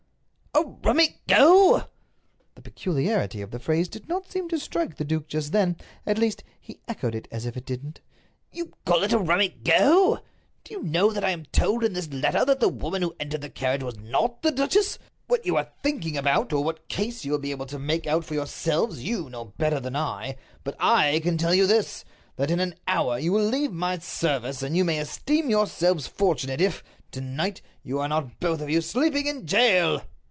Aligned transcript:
"A 0.53 0.65
rummy 0.83 1.21
go!" 1.27 1.85
The 2.55 2.61
peculiarity 2.61 3.41
of 3.41 3.51
the 3.51 3.59
phrase 3.59 3.87
did 3.87 4.09
not 4.09 4.29
seem 4.29 4.49
to 4.49 4.59
strike 4.59 4.97
the 4.97 5.05
duke 5.05 5.27
just 5.29 5.53
then—at 5.53 6.17
least, 6.17 6.43
he 6.59 6.81
echoed 6.89 7.15
it 7.15 7.27
as 7.31 7.45
if 7.45 7.55
it 7.55 7.65
didn't. 7.65 8.01
"You 8.51 8.73
call 8.85 9.01
it 9.03 9.13
a 9.13 9.17
rummy 9.17 9.47
go! 9.47 10.19
Do 10.65 10.73
you 10.73 10.83
know 10.83 11.11
that 11.13 11.23
I 11.23 11.29
am 11.31 11.45
told 11.45 11.83
in 11.85 11.93
this 11.93 12.11
letter 12.11 12.43
that 12.43 12.59
the 12.59 12.67
woman 12.67 13.01
who 13.01 13.15
entered 13.19 13.41
the 13.41 13.49
carriage 13.49 13.81
was 13.83 13.97
not 13.97 14.41
the 14.41 14.51
duchess? 14.51 14.99
What 15.27 15.45
you 15.45 15.53
were 15.53 15.69
thinking 15.81 16.17
about, 16.17 16.51
or 16.51 16.63
what 16.63 16.89
case 16.89 17.23
you 17.23 17.31
will 17.31 17.39
be 17.39 17.51
able 17.51 17.65
to 17.67 17.79
make 17.79 18.05
out 18.05 18.25
for 18.25 18.33
yourselves, 18.33 19.01
you 19.03 19.29
know 19.29 19.45
better 19.57 19.79
than 19.79 19.95
I; 19.95 20.35
but 20.65 20.75
I 20.79 21.21
can 21.23 21.37
tell 21.37 21.55
you 21.55 21.65
this—that 21.65 22.51
in 22.51 22.59
an 22.59 22.75
hour 22.87 23.17
you 23.17 23.31
will 23.31 23.45
leave 23.45 23.71
my 23.71 23.99
service, 23.99 24.61
and 24.61 24.75
you 24.75 24.83
may 24.83 24.99
esteem 24.99 25.49
yourselves 25.49 26.07
fortunate 26.07 26.59
if, 26.59 26.83
to 27.11 27.21
night, 27.21 27.61
you 27.83 27.99
are 27.99 28.09
not 28.09 28.39
both 28.41 28.59
of 28.59 28.69
you 28.69 28.81
sleeping 28.81 29.27
in 29.27 29.47
jail." 29.47 30.01